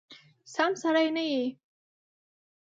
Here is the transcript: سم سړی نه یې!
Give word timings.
سم 0.53 0.71
سړی 0.81 1.07
نه 1.15 1.23
یې! 1.31 1.45